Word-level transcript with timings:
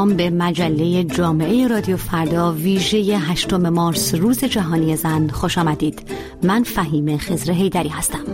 سلام 0.00 0.16
به 0.16 0.30
مجله 0.30 1.04
جامعه 1.04 1.66
رادیو 1.66 1.96
فردا 1.96 2.52
ویژه 2.52 2.98
هشتم 3.18 3.68
مارس 3.68 4.14
روز 4.14 4.44
جهانی 4.44 4.96
زن. 4.96 5.28
خوش 5.28 5.58
آمدید. 5.58 6.02
من 6.42 6.62
فهیم 6.62 7.16
خزر 7.16 7.52
هیدری 7.52 7.88
هستم. 7.88 8.24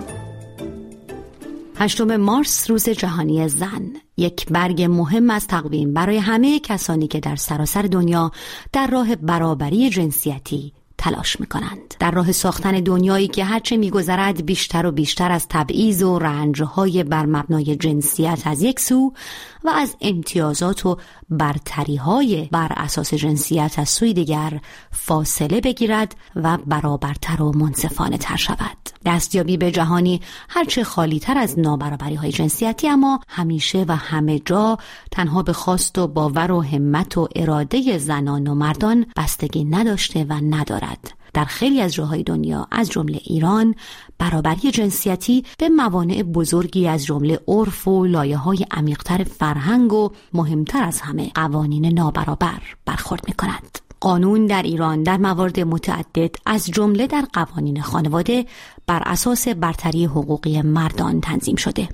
هشتم 1.77 2.17
مارس 2.17 2.71
روز 2.71 2.89
جهانی 2.89 3.49
زن. 3.49 3.83
یک 4.17 4.47
برگ 4.49 4.83
مهم 4.83 5.31
از 5.31 5.47
تقویم 5.47 5.95
برای 5.95 6.19
همه 6.19 6.61
کسانی 6.61 7.07
که 7.07 7.21
در 7.21 7.37
سراسر 7.37 7.83
دنیا 7.83 8.31
در 8.73 8.87
راه 8.87 9.17
برابری 9.17 9.91
جنسیتی 9.91 10.73
تلاش 10.99 11.41
می 11.41 11.47
کنند. 11.47 11.95
در 11.99 12.11
راه 12.11 12.33
ساختن 12.33 12.73
دنیایی 12.73 13.29
که 13.29 13.45
هرچه 13.45 13.77
میگذرد 13.77 14.47
بیشتر 14.47 14.87
و 14.87 14.93
بیشتر 14.93 15.33
از 15.33 15.47
تبعیض 15.49 16.03
و 16.03 16.19
رنجهای 16.19 17.05
بر 17.05 17.27
مبنای 17.27 17.77
جنسیت 17.77 18.43
از 18.45 18.63
یک 18.63 18.81
سو 18.81 19.13
و 19.67 19.69
از 19.69 19.97
امتیازات 20.01 20.87
و 20.87 20.97
برتری 21.31 21.97
های 21.97 22.49
بر 22.53 22.73
اساس 22.77 23.15
جنسیت 23.15 23.75
از 23.79 23.89
سوی 23.89 24.15
دیگر 24.15 24.61
فاصله 24.91 25.61
بگیرد 25.61 26.17
و 26.37 26.59
برابرتر 26.67 27.43
و 27.43 27.53
منصفانه 27.53 28.19
تر 28.19 28.37
شود. 28.37 28.77
دستیابی 29.07 29.57
به 29.57 29.71
جهانی 29.71 30.21
هرچه 30.49 30.85
خالی 30.85 31.21
تر 31.21 31.39
از 31.39 31.59
نابرابری 31.59 32.15
های 32.15 32.33
جنسیتی 32.33 32.89
اما 32.89 33.21
همیشه 33.29 33.85
و 33.89 33.97
همه 33.97 34.39
جا 34.39 34.79
تنها 35.11 35.43
به 35.43 35.53
خواست 35.53 35.99
و 35.99 36.07
باور 36.07 36.53
و 36.53 36.63
همت 36.63 37.19
و 37.19 37.29
اراده 37.37 37.99
زنان 37.99 38.47
و 38.47 38.55
مردان 38.55 39.07
بستگی 39.17 39.65
نداشته 39.65 40.25
و 40.25 40.33
ندارد. 40.33 41.13
در 41.37 41.45
خیلی 41.45 41.81
از 41.81 41.95
جاهای 41.95 42.23
دنیا 42.23 42.69
از 42.71 42.91
جمله 42.91 43.21
ایران 43.25 43.75
برابری 44.19 44.71
جنسیتی 44.71 45.45
به 45.59 45.69
موانع 45.69 46.23
بزرگی 46.23 46.89
از 46.89 47.05
جمله 47.05 47.41
عرف 47.49 47.89
و 47.89 48.05
لایه 48.07 48.37
های 48.37 48.67
عمیقتر 48.71 49.25
فرهنگ 49.25 49.93
و 49.93 50.11
مهمتر 50.33 50.85
از 50.85 51.01
همه 51.01 51.31
قوانین 51.35 51.87
نابرابر 51.87 52.63
برخورد 52.87 53.25
می 53.29 53.35
کند. 53.35 53.79
قانون 54.01 54.47
در 54.47 54.63
ایران 54.63 55.03
در 55.03 55.17
موارد 55.17 55.61
متعدد 55.61 56.37
از 56.47 56.67
جمله 56.67 57.07
در 57.07 57.25
قوانین 57.33 57.83
خانواده 57.83 58.47
بر 58.87 59.03
اساس 59.07 59.49
برتری 59.49 60.05
حقوقی 60.05 60.63
مردان 60.63 61.21
تنظیم 61.21 61.57
شده. 61.57 61.89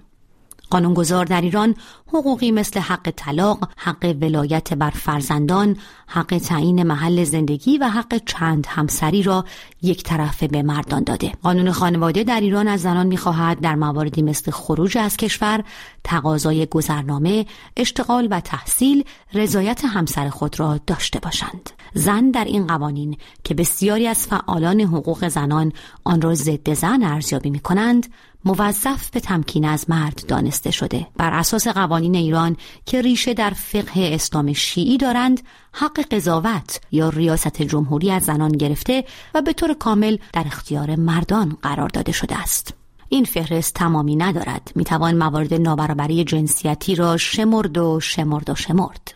قانونگذار 0.73 1.25
در 1.25 1.41
ایران 1.41 1.75
حقوقی 2.06 2.51
مثل 2.51 2.81
حق 2.81 3.12
طلاق، 3.17 3.69
حق 3.77 4.17
ولایت 4.20 4.75
بر 4.75 4.91
فرزندان، 4.91 5.77
حق 6.06 6.41
تعیین 6.48 6.83
محل 6.83 7.25
زندگی 7.25 7.79
و 7.79 7.89
حق 7.89 8.20
چند 8.27 8.67
همسری 8.69 9.23
را 9.23 9.45
یک 9.83 10.03
طرفه 10.03 10.48
به 10.48 10.62
مردان 10.62 11.03
داده. 11.03 11.33
قانون 11.42 11.73
خانواده 11.73 12.25
در 12.25 12.41
ایران 12.41 12.69
از 12.69 12.81
زنان 12.81 13.06
می‌خواهد 13.06 13.61
در 13.61 13.75
مواردی 13.75 14.23
مثل 14.23 14.51
خروج 14.51 14.98
از 14.98 15.17
کشور، 15.17 15.64
تقاضای 16.05 16.67
گذرنامه، 16.67 17.47
اشتغال 17.77 18.29
و 18.31 18.41
تحصیل 18.41 19.05
رضایت 19.34 19.84
همسر 19.84 20.29
خود 20.29 20.61
را 20.61 20.81
داشته 20.86 21.20
باشند. 21.20 21.70
زن 21.95 22.31
در 22.31 22.45
این 22.45 22.67
قوانین 22.67 23.17
که 23.45 23.55
بسیاری 23.55 24.07
از 24.07 24.27
فعالان 24.27 24.81
حقوق 24.81 25.29
زنان 25.29 25.73
آن 26.05 26.20
را 26.20 26.34
ضد 26.34 26.73
زن 26.73 27.03
ارزیابی 27.03 27.51
می 27.51 27.61
کنند 27.61 28.07
موظف 28.45 29.11
به 29.11 29.21
تمکین 29.21 29.65
از 29.65 29.91
مرد 29.91 30.27
دانسته 30.29 30.71
شده. 30.71 31.07
بر 31.17 31.33
اساس 31.33 31.69
قوانین 31.69 32.15
ایران 32.15 32.57
که 32.87 33.03
ریشه 33.03 33.35
در 33.35 33.51
فقه 33.51 34.11
اسلام 34.15 34.53
شیعی 34.53 34.98
دارند 34.98 35.41
حق 35.73 36.01
قضاوت 36.11 36.81
یا 36.93 37.09
ریاست 37.09 37.63
جمهوری 37.63 38.11
از 38.11 38.23
زنان 38.23 38.53
گرفته 38.53 39.05
و 39.35 39.43
به 39.43 39.53
طور 39.53 39.75
کامل 39.75 40.17
در 40.33 40.43
اختیار 40.47 40.97
مردان 40.97 41.57
قرار 41.63 41.89
داده 41.89 42.13
شده 42.13 42.39
است. 42.39 42.75
این 43.09 43.25
فهرست 43.25 43.75
تمامی 43.75 44.17
ندارد. 44.17 44.73
می‌توان 44.74 45.17
موارد 45.17 45.55
نابرابری 45.55 46.24
جنسیتی 46.24 46.95
را 46.95 47.17
شمرد 47.17 47.79
و 47.79 48.01
شمرد 48.01 48.51
و 48.51 48.55
شمرد. 48.55 49.14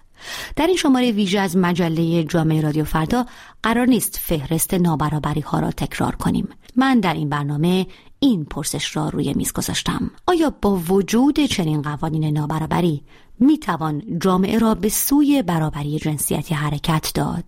در 0.57 0.67
این 0.67 0.77
شماره 0.77 1.13
ویژه 1.13 1.41
از 1.41 1.57
مجله 1.57 2.25
جامعه 2.25 2.61
رادیو 2.61 2.85
فردا 2.85 3.27
قرار 3.63 3.87
نیست 3.87 4.21
فهرست 4.23 4.75
نابرابری 4.75 5.41
ها 5.41 5.61
را 5.61 5.71
تکرار 5.71 6.17
کنیم. 6.17 6.49
من 6.77 7.01
در 7.01 7.15
این 7.15 7.29
برنامه 7.29 7.87
این 8.27 8.45
پرسش 8.45 8.97
را 8.97 9.09
روی 9.09 9.35
میز 9.35 9.53
گذاشتم. 9.53 10.11
آیا 10.27 10.53
با 10.63 10.77
وجود 10.77 11.41
چنین 11.41 11.83
قوانین 11.83 12.25
نابرابری 12.25 13.03
می 13.41 13.59
توان 13.59 14.03
جامعه 14.21 14.59
را 14.59 14.75
به 14.75 14.89
سوی 14.89 15.43
برابری 15.43 15.99
جنسیتی 15.99 16.55
حرکت 16.55 17.11
داد؟ 17.15 17.45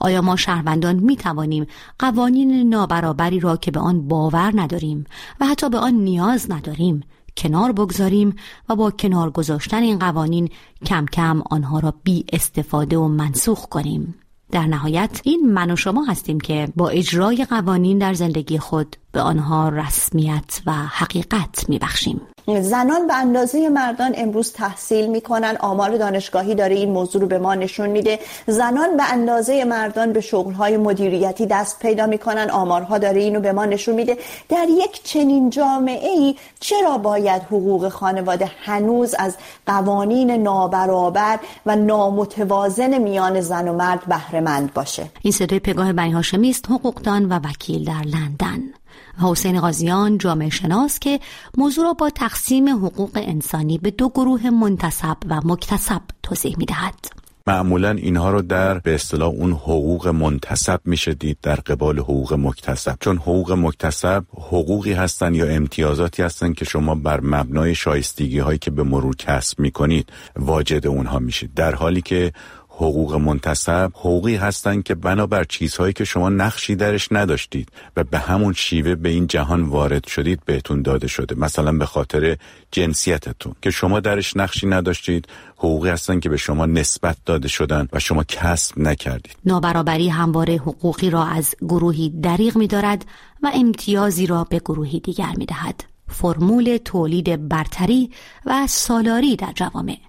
آیا 0.00 0.22
ما 0.22 0.36
شهروندان 0.36 0.96
می 0.96 1.16
توانیم 1.16 1.66
قوانین 1.98 2.68
نابرابری 2.68 3.40
را 3.40 3.56
که 3.56 3.70
به 3.70 3.80
آن 3.80 4.08
باور 4.08 4.52
نداریم 4.54 5.04
و 5.40 5.46
حتی 5.46 5.70
به 5.70 5.78
آن 5.78 5.94
نیاز 5.94 6.50
نداریم 6.50 7.02
کنار 7.36 7.72
بگذاریم 7.72 8.36
و 8.68 8.76
با 8.76 8.90
کنار 8.90 9.30
گذاشتن 9.30 9.82
این 9.82 9.98
قوانین 9.98 10.50
کم 10.86 11.06
کم 11.06 11.42
آنها 11.50 11.78
را 11.78 11.94
بی 12.04 12.24
استفاده 12.32 12.98
و 12.98 13.08
منسوخ 13.08 13.66
کنیم؟ 13.66 14.14
در 14.50 14.66
نهایت 14.66 15.20
این 15.24 15.52
من 15.52 15.70
و 15.70 15.76
شما 15.76 16.04
هستیم 16.04 16.40
که 16.40 16.68
با 16.76 16.88
اجرای 16.88 17.46
قوانین 17.50 17.98
در 17.98 18.14
زندگی 18.14 18.58
خود 18.58 18.96
به 19.12 19.20
آنها 19.20 19.68
رسمیت 19.68 20.62
و 20.66 20.72
حقیقت 20.72 21.64
میبخشیم. 21.68 22.20
زنان 22.48 23.06
به 23.06 23.14
اندازه 23.14 23.68
مردان 23.68 24.14
امروز 24.16 24.52
تحصیل 24.52 25.06
می‌کنن. 25.06 25.56
آمار 25.60 25.96
دانشگاهی 25.96 26.54
داره 26.54 26.74
این 26.74 26.90
موضوع 26.90 27.22
رو 27.22 27.28
به 27.28 27.38
ما 27.38 27.54
نشون 27.54 27.90
میده. 27.90 28.18
زنان 28.46 28.96
به 28.96 29.12
اندازه 29.12 29.64
مردان 29.64 30.12
به 30.12 30.20
شغلهای 30.20 30.76
مدیریتی 30.76 31.46
دست 31.46 31.78
پیدا 31.78 32.06
می‌کنن. 32.06 32.50
آمارها 32.50 32.98
داره 32.98 33.20
اینو 33.20 33.40
به 33.40 33.52
ما 33.52 33.64
نشون 33.64 33.94
میده. 33.94 34.18
در 34.48 34.66
یک 34.68 35.02
چنین 35.04 35.50
جامعه 35.50 36.10
ای 36.10 36.36
چرا 36.60 36.98
باید 36.98 37.42
حقوق 37.42 37.88
خانواده 37.88 38.50
هنوز 38.64 39.14
از 39.18 39.34
قوانین 39.66 40.30
نابرابر 40.30 41.38
و 41.66 41.76
نامتوازن 41.76 42.98
میان 42.98 43.40
زن 43.40 43.68
و 43.68 43.72
مرد 43.72 44.06
بهرهمند 44.06 44.74
باشه؟ 44.74 45.10
این 45.22 45.32
صدای 45.32 45.58
پگاه 45.58 45.92
بنی 45.92 46.10
هاشمی 46.10 46.50
است 46.50 46.70
حقوقدان 46.70 47.24
و 47.24 47.40
وکیل 47.44 47.84
در 47.84 48.02
لندن. 48.04 48.77
حسین 49.20 49.60
قاضیان 49.60 50.18
جامعه 50.18 50.50
شناس 50.50 50.98
که 50.98 51.20
موضوع 51.56 51.84
را 51.84 51.92
با 51.92 52.10
تقسیم 52.10 52.68
حقوق 52.68 53.10
انسانی 53.14 53.78
به 53.78 53.90
دو 53.90 54.08
گروه 54.08 54.50
منتصب 54.50 55.16
و 55.28 55.40
مکتسب 55.44 56.02
توضیح 56.22 56.54
می 56.58 56.64
دهد. 56.64 57.18
معمولا 57.48 57.90
اینها 57.90 58.30
رو 58.30 58.42
در 58.42 58.78
به 58.78 58.94
اصطلاح 58.94 59.28
اون 59.28 59.52
حقوق 59.52 60.08
منتصب 60.08 60.80
میشه 60.84 61.14
دید 61.14 61.38
در 61.42 61.54
قبال 61.54 61.98
حقوق 61.98 62.32
مکتسب 62.32 62.96
چون 63.00 63.16
حقوق 63.16 63.52
مکتسب 63.52 64.24
حقوقی 64.34 64.92
هستند 64.92 65.36
یا 65.36 65.46
امتیازاتی 65.46 66.22
هستند 66.22 66.54
که 66.54 66.64
شما 66.64 66.94
بر 66.94 67.20
مبنای 67.20 67.74
شایستگی 67.74 68.38
هایی 68.38 68.58
که 68.58 68.70
به 68.70 68.82
مرور 68.82 69.16
کسب 69.16 69.60
می‌کنید 69.60 70.12
واجد 70.36 70.86
اونها 70.86 71.18
میشید 71.18 71.54
در 71.54 71.74
حالی 71.74 72.02
که 72.02 72.32
حقوق 72.80 73.14
منتصب 73.14 73.92
حقوقی 73.94 74.36
هستند 74.36 74.84
که 74.84 74.94
بنابر 74.94 75.44
چیزهایی 75.44 75.92
که 75.92 76.04
شما 76.04 76.28
نقشی 76.28 76.76
درش 76.76 77.08
نداشتید 77.12 77.68
و 77.96 78.04
به 78.04 78.18
همون 78.18 78.52
شیوه 78.52 78.94
به 78.94 79.08
این 79.08 79.26
جهان 79.26 79.62
وارد 79.62 80.06
شدید 80.06 80.40
بهتون 80.44 80.82
داده 80.82 81.06
شده. 81.06 81.34
مثلا 81.34 81.72
به 81.72 81.86
خاطر 81.86 82.36
جنسیتتون 82.70 83.54
که 83.62 83.70
شما 83.70 84.00
درش 84.00 84.36
نقشی 84.36 84.66
نداشتید 84.66 85.28
حقوقی 85.56 85.88
هستند 85.88 86.20
که 86.20 86.28
به 86.28 86.36
شما 86.36 86.66
نسبت 86.66 87.16
داده 87.26 87.48
شدن 87.48 87.88
و 87.92 87.98
شما 87.98 88.24
کسب 88.24 88.78
نکردید. 88.78 89.36
نابرابری 89.44 90.08
همواره 90.08 90.54
حقوقی 90.54 91.10
را 91.10 91.24
از 91.24 91.54
گروهی 91.60 92.10
دریغ 92.22 92.56
می 92.56 92.66
دارد 92.66 93.04
و 93.42 93.50
امتیازی 93.54 94.26
را 94.26 94.44
به 94.44 94.58
گروهی 94.58 95.00
دیگر 95.00 95.32
می 95.36 95.46
دهد 95.46 95.84
فرمول 96.08 96.78
تولید 96.84 97.48
برتری 97.48 98.10
و 98.46 98.66
سالاری 98.66 99.36
در 99.36 99.52
جوامع. 99.54 100.07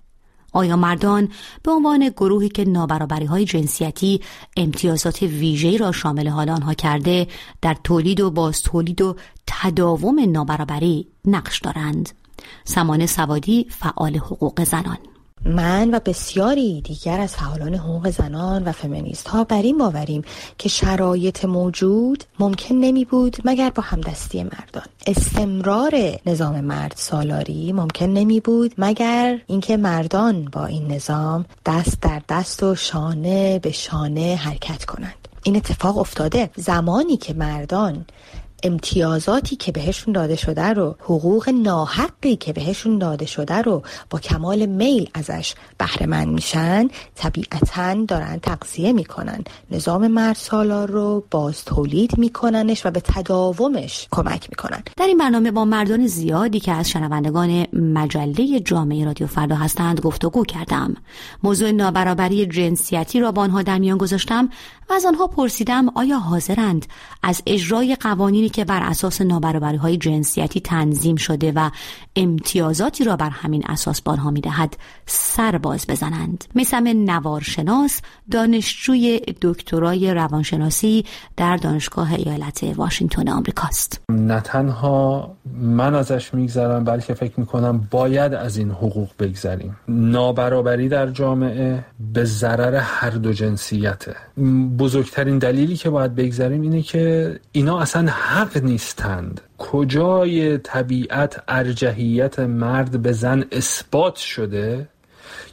آیا 0.54 0.76
مردان 0.76 1.30
به 1.64 1.72
عنوان 1.72 2.10
گروهی 2.10 2.50
که 2.50 2.66
نابرابری 2.66 3.26
های 3.26 3.46
جنسیتی 3.46 4.22
امتیازات 4.58 5.22
ویژه‌ای 5.22 5.78
را 5.78 5.92
شامل 5.92 6.28
حال 6.28 6.50
آنها 6.50 6.74
کرده 6.74 7.28
در 7.62 7.78
تولید 7.84 8.20
و 8.20 8.32
باز 8.32 8.62
تولید 8.62 9.02
و 9.02 9.16
تداوم 9.48 10.32
نابرابری 10.32 11.08
نقش 11.26 11.60
دارند؟ 11.60 12.10
سمانه 12.64 13.06
سوادی 13.06 13.68
فعال 13.70 14.18
حقوق 14.18 14.64
زنان. 14.64 14.98
من 15.46 15.94
و 15.94 16.00
بسیاری 16.06 16.82
دیگر 16.82 17.20
از 17.20 17.36
فعالان 17.36 17.76
حقوق 17.76 18.10
زنان 18.10 18.64
و 18.64 18.72
فمینیست 18.72 19.28
ها 19.28 19.44
بر 19.44 19.62
این 19.62 19.78
باوریم 19.78 20.22
که 20.58 20.70
شرایط 20.70 21.46
موجود 21.46 22.24
ممکن 22.40 22.76
نمی 22.76 23.06
بود 23.06 23.38
مگر 23.46 23.70
با 23.70 23.84
همدستی 23.84 24.44
مردان. 24.44 24.84
استمرار 25.08 25.92
نظام 26.26 26.62
مرد 26.62 26.94
سالاری 26.96 27.72
ممکن 27.72 28.06
نمی 28.06 28.40
بود 28.40 28.74
مگر 28.78 29.40
اینکه 29.48 29.78
مردان 29.78 30.46
با 30.46 30.66
این 30.66 30.92
نظام 30.92 31.46
دست 31.66 32.02
در 32.02 32.22
دست 32.30 32.64
و 32.64 32.76
شانه 32.76 33.60
به 33.60 33.72
شانه 33.72 34.36
حرکت 34.36 34.86
کنند. 34.86 35.28
این 35.44 35.56
اتفاق 35.56 35.98
افتاده. 35.98 36.50
زمانی 36.56 37.18
که 37.18 37.34
مردان 37.34 38.06
امتیازاتی 38.64 39.56
که 39.56 39.72
بهشون 39.72 40.14
داده 40.14 40.36
شده 40.36 40.66
رو 40.66 40.96
حقوق 41.00 41.50
ناحقی 41.50 42.36
که 42.36 42.54
بهشون 42.54 42.98
داده 42.98 43.26
شده 43.26 43.56
رو 43.56 43.84
با 44.10 44.20
کمال 44.20 44.66
میل 44.66 45.10
ازش 45.14 45.56
بهره 45.78 46.06
مند 46.06 46.28
میشن 46.28 46.88
طبیعتا 47.16 47.94
دارن 47.94 48.40
تقضیه 48.40 48.94
می‌کنن. 48.94 49.44
نظام 49.72 50.08
مرد 50.08 50.36
سالار 50.36 50.92
رو 50.92 51.24
باز 51.32 51.66
تولید 51.66 52.18
میکننش 52.18 52.86
و 52.86 52.92
به 52.92 53.00
تداومش 53.00 54.08
کمک 54.12 54.50
می‌کنن. 54.50 54.84
در 54.98 55.06
این 55.08 55.18
برنامه 55.18 55.52
با 55.52 55.66
مردان 55.66 56.08
زیادی 56.08 56.60
که 56.60 56.72
از 56.72 56.90
شنوندگان 56.90 57.68
مجله 57.74 58.60
جامعه 58.60 59.06
رادیو 59.06 59.28
فردا 59.28 59.56
هستند 59.56 60.00
گفتگو 60.02 60.46
کردم. 60.46 60.96
موضوع 61.44 61.72
نابرابری 61.72 62.46
جنسیتی 62.46 63.20
را 63.20 63.32
با 63.32 63.42
آنها 63.42 63.62
در 63.62 63.80
میان 63.80 63.98
گذاشتم 63.98 64.50
و 64.90 64.94
از 64.94 65.06
آنها 65.06 65.28
پرسیدم 65.28 65.90
آیا 65.96 66.20
حاضرند 66.20 66.86
از 67.24 67.42
اجرای 67.46 67.96
که 68.50 68.66
بر 68.66 68.84
اساس 68.84 69.22
نابرابری 69.22 69.78
های 69.78 69.98
جنسیتی 69.98 70.60
تنظیم 70.60 71.16
شده 71.16 71.52
و 71.56 71.70
امتیازاتی 72.16 73.04
را 73.04 73.16
بر 73.16 73.30
همین 73.30 73.64
اساس 73.68 74.02
به 74.02 74.12
آنها 74.12 74.32
می‌دهد 74.32 74.78
سرباز 75.06 75.86
بزنند. 75.88 76.44
میسم 76.56 76.84
نوارشناس 76.88 78.02
دانشجوی 78.32 79.22
دکترای 79.42 80.14
روانشناسی 80.14 81.06
در 81.38 81.58
دانشگاه 81.58 82.14
ایالت 82.14 82.64
واشنگتن 82.76 83.30
آمریکاست. 83.30 84.02
نه 84.10 84.42
تنها 84.42 85.32
من 85.54 85.96
ازش 85.96 86.34
میگذرم 86.34 86.84
بلکه 86.84 87.14
فکر 87.14 87.40
می‌کنم 87.40 87.88
باید 87.92 88.34
از 88.34 88.58
این 88.58 88.72
حقوق 88.72 89.10
بگذریم. 89.20 89.78
نابرابری 89.88 90.90
در 90.90 91.08
جامعه 91.08 91.86
به 92.14 92.26
ضرر 92.26 92.76
هر 92.76 93.10
دو 93.10 93.34
جنسیته. 93.34 94.16
بزرگترین 94.78 95.38
دلیلی 95.38 95.76
که 95.76 95.90
باید 95.90 96.16
بگذریم 96.16 96.62
اینه 96.62 96.82
که 96.82 97.36
اینا 97.52 97.80
اصلا 97.80 98.12
حق 98.12 98.64
نیستند. 98.64 99.42
کجای 99.58 100.58
طبیعت 100.58 101.44
ارجحیت 101.48 102.40
مرد 102.40 103.02
به 103.02 103.12
زن 103.12 103.46
اثبات 103.52 104.16
شده 104.16 104.88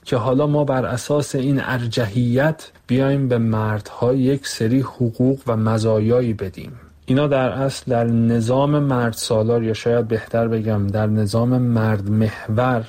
که 0.05 0.17
حالا 0.17 0.47
ما 0.47 0.65
بر 0.65 0.85
اساس 0.87 1.35
این 1.35 1.61
ارجحیت 1.65 2.71
بیایم 2.87 3.29
به 3.29 3.39
مردها 3.39 4.15
یک 4.15 4.47
سری 4.47 4.81
حقوق 4.81 5.39
و 5.47 5.57
مزایایی 5.57 6.33
بدیم؟ 6.33 6.73
اینا 7.07 7.27
در 7.27 7.49
اصل 7.49 7.91
در 7.91 8.05
نظام 8.05 8.79
مرد 8.79 9.13
سالار 9.13 9.63
یا 9.63 9.73
شاید 9.73 10.09
بهتر 10.09 10.49
بگم 10.49 10.87
در 10.87 11.07
نظام 11.07 11.59
مرد 11.59 12.11
محور 12.11 12.85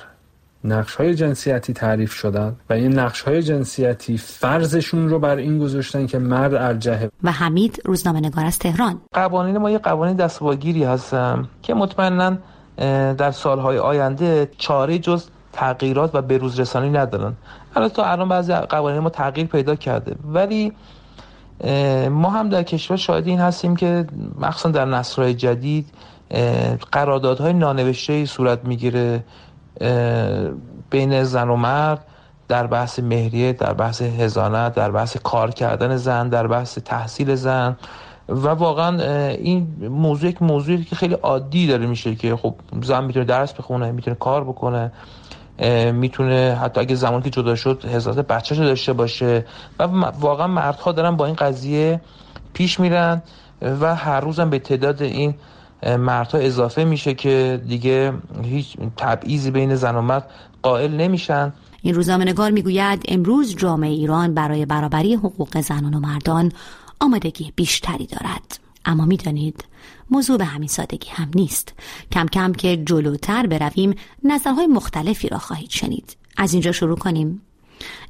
نقش 0.64 0.94
های 0.94 1.14
جنسیتی 1.14 1.72
تعریف 1.72 2.12
شدن 2.12 2.56
و 2.70 2.72
این 2.72 2.98
نقش 2.98 3.20
های 3.22 3.42
جنسیتی 3.42 4.18
فرضشون 4.18 5.08
رو 5.08 5.18
بر 5.18 5.36
این 5.36 5.58
گذاشتن 5.58 6.06
که 6.06 6.18
مرد 6.18 6.54
ارجحه 6.54 7.10
و 7.22 7.32
حمید 7.32 7.82
روزنامه 7.84 8.20
نگار 8.20 8.44
از 8.44 8.58
تهران. 8.58 9.00
قوانین 9.12 9.58
ما 9.58 9.70
یه 9.70 9.78
قوانین 9.78 10.16
دستواگیری 10.16 10.84
هستن 10.84 11.48
که 11.62 11.74
مطمئنا 11.74 12.36
در 13.14 13.30
سالهای 13.30 13.78
آینده 13.78 14.50
چاره 14.58 14.98
جز 14.98 15.24
تغییرات 15.52 16.14
و 16.14 16.22
بروز 16.22 16.60
رسانی 16.60 16.90
ندارن. 16.90 17.32
الان 17.76 17.88
تا 17.88 18.04
الان 18.04 18.28
بعضی 18.28 18.52
قوانین 18.52 19.00
ما 19.00 19.10
تغییر 19.10 19.46
پیدا 19.46 19.74
کرده. 19.74 20.16
ولی 20.32 20.72
ما 22.10 22.30
هم 22.30 22.48
در 22.48 22.62
کشور 22.62 22.96
شاهد 22.96 23.26
این 23.26 23.38
هستیم 23.38 23.76
که 23.76 24.06
مخصوصا 24.40 24.70
در 24.70 24.84
نسل‌های 24.84 25.34
جدید 25.34 25.86
قراردادهای 26.92 27.52
نانوشته 27.52 28.24
صورت 28.26 28.64
می‌گیره. 28.64 29.24
بین 30.90 31.24
زن 31.24 31.48
و 31.48 31.56
مرد 31.56 32.04
در 32.48 32.66
بحث 32.66 32.98
مهریه 32.98 33.52
در 33.52 33.72
بحث 33.72 34.02
هزانت 34.02 34.74
در 34.74 34.90
بحث 34.90 35.16
کار 35.16 35.50
کردن 35.50 35.96
زن 35.96 36.28
در 36.28 36.46
بحث 36.46 36.78
تحصیل 36.78 37.34
زن 37.34 37.76
و 38.28 38.48
واقعا 38.48 39.00
این 39.30 39.66
موضوع 39.90 40.30
یک 40.30 40.42
موضوعی 40.42 40.84
که 40.84 40.96
خیلی 40.96 41.14
عادی 41.14 41.66
داره 41.66 41.86
میشه 41.86 42.14
که 42.14 42.36
خب 42.36 42.54
زن 42.82 43.04
می‌تونه 43.04 43.24
درس 43.24 43.52
بخونه 43.52 43.92
می‌تونه 43.92 44.16
کار 44.16 44.44
بکنه 44.44 44.92
می‌تونه 45.92 46.58
حتی 46.62 46.80
اگه 46.80 46.94
زمانی 46.94 47.22
که 47.22 47.30
جدا 47.30 47.54
شد 47.54 47.84
هزارت 47.84 48.18
بچهش 48.18 48.58
داشته 48.58 48.92
باشه 48.92 49.44
و 49.78 49.86
واقعا 50.20 50.46
مردها 50.46 50.92
دارن 50.92 51.16
با 51.16 51.26
این 51.26 51.34
قضیه 51.34 52.00
پیش 52.52 52.80
میرن 52.80 53.22
و 53.62 53.94
هر 53.94 54.20
روزم 54.20 54.50
به 54.50 54.58
تعداد 54.58 55.02
این 55.02 55.34
مردها 55.82 56.38
اضافه 56.38 56.84
میشه 56.84 57.14
که 57.14 57.62
دیگه 57.68 58.12
هیچ 58.44 58.76
تبعیضی 58.96 59.50
بین 59.50 59.74
زن 59.74 59.96
و 59.96 60.02
مرد 60.02 60.30
قائل 60.62 60.92
نمیشن. 60.92 61.52
این 61.82 61.94
روزنامه 61.94 62.24
نگار 62.24 62.50
می‌گوید 62.50 63.02
امروز 63.08 63.56
جامعه 63.56 63.90
ایران 63.90 64.34
برای 64.34 64.66
برابری 64.66 65.14
حقوق 65.14 65.60
زنان 65.60 65.94
و 65.94 66.00
مردان 66.00 66.52
آمادگی 67.00 67.52
بیشتری 67.56 68.06
دارد. 68.06 68.60
اما 68.84 69.04
می‌دانید 69.04 69.64
موضوع 70.10 70.38
به 70.38 70.44
همین 70.44 70.68
سادگی 70.68 71.10
هم 71.10 71.30
نیست. 71.34 71.74
کم 72.12 72.26
کم 72.26 72.52
که 72.52 72.76
جلوتر 72.76 73.46
برویم 73.46 73.94
نظرهای 74.24 74.66
مختلفی 74.66 75.28
را 75.28 75.38
خواهید 75.38 75.70
شنید. 75.70 76.16
از 76.36 76.52
اینجا 76.52 76.72
شروع 76.72 76.96
کنیم. 76.96 77.42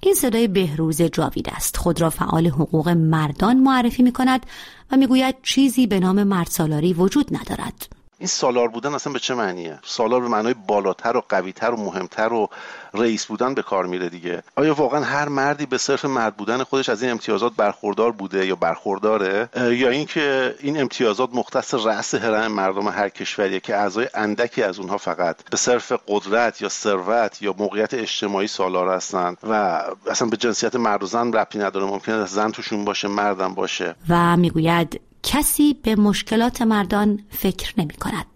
این 0.00 0.14
صدای 0.14 0.48
بهروز 0.48 1.02
جاوید 1.02 1.48
است. 1.52 1.76
خود 1.76 2.00
را 2.00 2.10
فعال 2.10 2.46
حقوق 2.46 2.88
مردان 2.88 3.56
معرفی 3.56 4.02
می 4.02 4.12
کند 4.12 4.46
و 4.92 4.96
می‌گوید 4.96 5.34
چیزی 5.42 5.86
به 5.86 6.00
نام 6.00 6.22
مردسالاری 6.22 6.92
وجود 6.92 7.36
ندارد. 7.36 7.97
این 8.18 8.28
سالار 8.28 8.68
بودن 8.68 8.94
اصلا 8.94 9.12
به 9.12 9.18
چه 9.18 9.34
معنیه؟ 9.34 9.78
سالار 9.84 10.20
به 10.20 10.28
معنای 10.28 10.54
بالاتر 10.66 11.16
و 11.16 11.22
قویتر 11.28 11.70
و 11.70 11.76
مهمتر 11.76 12.32
و 12.32 12.48
رئیس 12.94 13.26
بودن 13.26 13.54
به 13.54 13.62
کار 13.62 13.86
میره 13.86 14.08
دیگه. 14.08 14.42
آیا 14.56 14.74
واقعا 14.74 15.00
هر 15.00 15.28
مردی 15.28 15.66
به 15.66 15.78
صرف 15.78 16.04
مرد 16.04 16.36
بودن 16.36 16.62
خودش 16.62 16.88
از 16.88 17.02
این 17.02 17.10
امتیازات 17.10 17.52
برخوردار 17.56 18.12
بوده 18.12 18.46
یا 18.46 18.56
برخورداره؟ 18.56 19.48
یا 19.56 19.88
اینکه 19.88 20.54
این 20.60 20.80
امتیازات 20.80 21.30
مختص 21.32 21.74
رأس 21.74 22.14
هرم 22.14 22.52
مردم 22.52 22.88
هر 22.88 23.08
کشوریه 23.08 23.60
که 23.60 23.76
اعضای 23.76 24.08
اندکی 24.14 24.62
از 24.62 24.78
اونها 24.78 24.98
فقط 24.98 25.36
به 25.50 25.56
صرف 25.56 25.92
قدرت 26.08 26.62
یا 26.62 26.68
ثروت 26.68 27.42
یا 27.42 27.54
موقعیت 27.58 27.94
اجتماعی 27.94 28.46
سالار 28.46 28.88
هستند 28.88 29.36
و 29.42 29.82
اصلا 30.10 30.28
به 30.28 30.36
جنسیت 30.36 30.76
مرد 30.76 31.02
و 31.02 31.06
زن 31.06 31.32
ربطی 31.32 31.58
نداره. 31.58 31.86
ممکنه 31.86 32.26
زن 32.26 32.50
توشون 32.50 32.84
باشه 32.84 33.08
مردم 33.08 33.54
باشه. 33.54 33.94
و 34.08 34.36
می‌گوید 34.36 35.00
کسی 35.22 35.74
به 35.82 35.96
مشکلات 35.96 36.62
مردان 36.62 37.20
فکر 37.30 37.74
نمی 37.78 37.94
کند. 37.94 38.26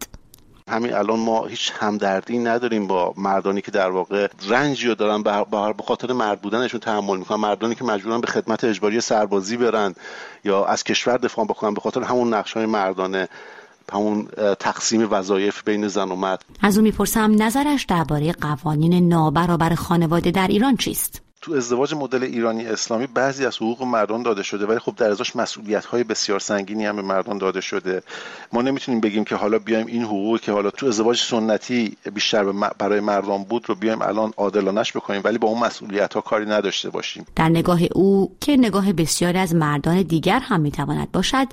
همین 0.69 0.94
الان 0.94 1.19
ما 1.19 1.46
هیچ 1.46 1.73
همدردی 1.79 2.38
نداریم 2.38 2.87
با 2.87 3.14
مردانی 3.17 3.61
که 3.61 3.70
در 3.70 3.90
واقع 3.90 4.29
رنجی 4.49 4.88
رو 4.88 4.94
دارن 4.94 5.23
به 5.73 5.82
خاطر 5.84 6.12
مرد 6.12 6.43
بودنشون 6.43 6.81
تحمل 6.81 7.17
می‌کنن. 7.19 7.40
مردانی 7.40 7.75
که 7.75 7.84
مجبورن 7.84 8.20
به 8.20 8.26
خدمت 8.26 8.64
اجباری 8.64 9.00
سربازی 9.00 9.56
برن 9.56 9.94
یا 10.44 10.64
از 10.64 10.84
کشور 10.84 11.17
دفاع 11.17 11.44
بکنن 11.44 11.75
به 11.75 11.81
خاطر 11.81 12.02
همون 12.02 12.34
نقش 12.34 12.52
های 12.52 12.67
مردانه 12.67 13.29
همون 13.93 14.29
تقسیم 14.61 15.08
وظایف 15.11 15.62
بین 15.64 15.88
زن 15.88 16.11
و 16.11 16.17
مرد. 16.17 16.44
از 16.61 16.79
او 16.79 16.84
می‌پرسم 16.84 17.43
نظرش 17.43 17.84
درباره 17.84 18.32
قوانین 18.32 19.08
نابرابر 19.08 19.75
خانواده 19.75 20.31
در 20.31 20.46
ایران 20.46 20.76
چیست؟ 20.76 21.23
تو 21.42 21.52
ازدواج 21.52 21.94
مدل 21.94 22.22
ایرانی 22.22 22.66
اسلامی 22.66 23.06
بعضی 23.06 23.46
از 23.46 23.56
حقوق 23.56 23.82
مردان 23.82 24.22
داده 24.22 24.42
شده 24.42 24.66
ولی 24.66 24.78
خب 24.78 24.96
در 24.96 25.10
ازاش 25.10 25.36
مسئولیت 25.36 25.84
های 25.84 26.05
بسیار 26.05 26.38
سنگینی 26.38 26.86
هم 26.86 26.96
به 26.96 27.02
مردان 27.02 27.38
داده 27.38 27.60
شده. 27.60 28.02
ما 28.52 28.62
نمی‌تونیم 28.62 29.00
بگیم 29.00 29.24
که 29.24 29.36
حالا 29.36 29.58
بیایم 29.58 29.86
این 29.86 30.02
حقوقی 30.02 30.38
که 30.38 30.52
حالا 30.52 30.70
تو 30.70 30.86
ازدواج 30.86 31.20
سنتی 31.20 31.96
بیشتر 32.14 32.52
برای 32.78 33.00
مردان 33.00 33.44
بود 33.44 33.69
رو 33.69 33.74
بیایم 33.74 34.02
الان 34.02 34.32
عادلانش 34.36 34.93
بکنیم 34.93 35.20
ولی 35.24 35.38
با 35.38 35.48
اون 35.48 35.64
مسئولیت 35.64 36.14
ها 36.14 36.20
کاری 36.20 36.46
نداشته 36.46 36.90
باشیم. 36.90 37.26
در 37.36 37.48
نگاه 37.48 37.81
او 37.94 38.36
که 38.40 38.56
نگاه 38.56 38.93
بسیاری 38.93 39.38
از 39.38 39.55
مردان 39.55 40.02
دیگر 40.02 40.38
هم 40.38 40.60
می‌تواند 40.60 41.12
باشد 41.12 41.46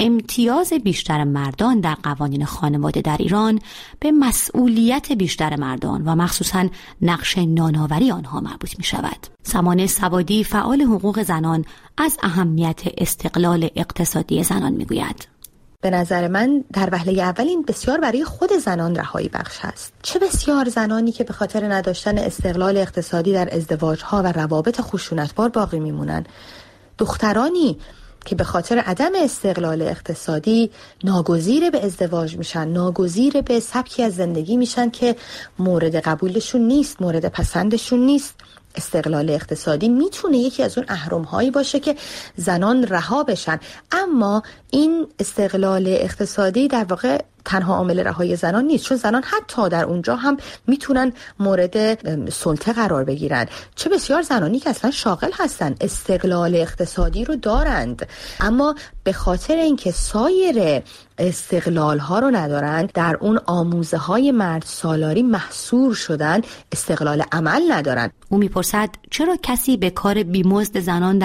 امتیاز 0.00 0.72
بیشتر 0.72 1.24
مردان 1.24 1.80
در 1.80 1.94
قوانین 1.94 2.44
خانواده 2.44 3.00
در 3.00 3.16
ایران 3.16 3.60
به 4.00 4.10
مسئولیت 4.10 5.12
بیشتر 5.12 5.56
مردان 5.56 6.02
و 6.02 6.14
مخصوصا 6.14 6.68
نقش 7.02 7.38
ناناوری 7.38 8.10
آنها 8.10 8.40
مربوط 8.40 8.78
می 8.78 8.84
شود. 8.84 9.26
سمانه 9.42 9.86
سوادی 9.86 10.44
فعال 10.44 10.82
حقوق 10.82 11.22
زنان 11.22 11.64
از 11.98 12.18
اهمیت 12.22 12.80
استقلال 12.98 13.70
اقتصادی 13.76 14.42
زنان 14.42 14.72
می 14.72 14.84
گوید. 14.84 15.34
به 15.80 15.90
نظر 15.90 16.28
من 16.28 16.64
در 16.72 16.88
وهله 16.92 17.22
اول 17.22 17.48
این 17.48 17.62
بسیار 17.62 18.00
برای 18.00 18.24
خود 18.24 18.52
زنان 18.52 18.96
رهایی 18.96 19.28
بخش 19.28 19.58
است 19.62 19.92
چه 20.02 20.18
بسیار 20.18 20.68
زنانی 20.68 21.12
که 21.12 21.24
به 21.24 21.32
خاطر 21.32 21.72
نداشتن 21.72 22.18
استقلال 22.18 22.76
اقتصادی 22.76 23.32
در 23.32 23.56
ازدواج 23.56 24.02
ها 24.02 24.22
و 24.22 24.32
روابط 24.32 24.80
خشونتبار 24.80 25.48
باقی 25.48 25.78
میمونن 25.80 26.24
دخترانی 26.98 27.78
که 28.24 28.34
به 28.34 28.44
خاطر 28.44 28.78
عدم 28.78 29.12
استقلال 29.16 29.82
اقتصادی 29.82 30.70
ناگزیر 31.04 31.70
به 31.70 31.84
ازدواج 31.84 32.36
میشن 32.36 32.68
ناگزیر 32.68 33.40
به 33.40 33.60
سبکی 33.60 34.02
از 34.02 34.14
زندگی 34.14 34.56
میشن 34.56 34.90
که 34.90 35.16
مورد 35.58 35.96
قبولشون 35.96 36.60
نیست 36.60 37.02
مورد 37.02 37.28
پسندشون 37.28 38.00
نیست. 38.00 38.34
استقلال 38.76 39.30
اقتصادی 39.30 39.88
می‌تونه 39.88 40.38
یکی 40.38 40.62
از 40.62 40.78
اون 40.78 40.86
اهرم 40.88 41.22
هایی 41.22 41.50
باشه 41.50 41.80
که 41.80 41.96
زنان 42.36 42.86
رها 42.86 43.24
بشن. 43.24 43.60
اما 43.92 44.42
این 44.74 45.06
استقلال 45.18 45.86
اقتصادی 45.86 46.68
در 46.68 46.84
واقع 46.84 47.18
تنها 47.44 47.74
عامل 47.74 48.00
رهایی 48.00 48.36
زنان 48.36 48.64
نیست 48.64 48.84
چون 48.84 48.96
زنان 48.96 49.22
حتی 49.22 49.68
در 49.68 49.84
اونجا 49.84 50.16
هم 50.16 50.36
می‌تونن 50.66 51.12
مورد 51.38 51.76
سلطه 52.30 52.72
قرار 52.72 53.04
بگیرن. 53.04 53.46
چه 53.74 53.90
بسیار 53.90 54.22
زنانی 54.22 54.58
که 54.58 54.70
اصلا 54.70 54.90
شاغل 54.90 55.30
هستن 55.34 55.74
استقلال 55.80 56.54
اقتصادی 56.54 57.24
رو 57.24 57.36
دارند. 57.36 58.08
اما 58.40 58.74
به 59.04 59.12
خاطر 59.12 59.56
اینکه 59.56 59.90
سایر 59.90 60.82
استقلال 61.18 61.98
ها 61.98 62.18
رو 62.18 62.30
ندارند 62.30 62.92
در 62.92 63.16
اون 63.20 63.40
آموزه 63.46 63.96
های 63.96 64.32
مرد 64.32 64.62
سالاری 64.66 65.22
محصور 65.22 65.94
شدن 65.94 66.40
استقلال 66.72 67.22
عمل 67.32 67.62
ندارند. 67.72 68.12
او 68.28 68.38
می‌پرسد 68.38 68.88
چرا 69.10 69.36
کسی 69.42 69.76
به 69.76 69.90
کار 69.90 70.22
بیمزد 70.22 70.80
زنان 70.80 71.18